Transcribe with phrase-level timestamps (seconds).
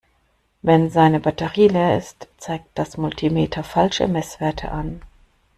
[0.63, 5.03] Wenn seine Batterie leer ist, zeigt das Multimeter falsche Messwerte an.